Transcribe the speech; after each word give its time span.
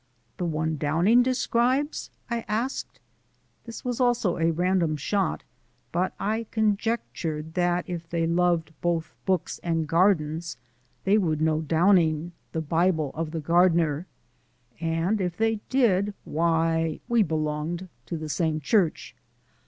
"The 0.37 0.45
one 0.47 0.77
Downing 0.77 1.21
describes?" 1.21 2.09
I 2.27 2.43
asked. 2.47 2.99
This 3.65 3.85
was 3.85 4.01
also 4.01 4.39
a 4.39 4.49
random 4.49 4.97
shot, 4.97 5.43
but 5.91 6.15
I 6.19 6.47
conjectured 6.49 7.53
that 7.53 7.87
if 7.87 8.09
they 8.09 8.25
loved 8.25 8.73
both 8.81 9.13
books 9.27 9.59
gardens 9.85 10.57
they 11.03 11.19
would 11.19 11.39
know 11.39 11.61
Downing 11.61 12.31
Bible 12.51 13.11
of 13.13 13.29
the 13.29 13.41
gardener. 13.41 14.07
And 14.79 15.21
if 15.21 15.37
they 15.37 15.57
did, 15.69 16.15
we 16.25 17.21
belonged 17.21 17.87
to 18.07 18.17
the 18.17 18.27
same 18.29 18.59
church. 18.59 19.15